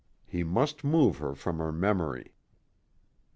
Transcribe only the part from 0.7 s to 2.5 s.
move her from her memory.